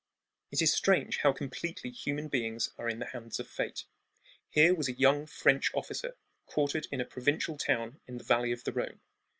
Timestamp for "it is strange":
0.49-1.17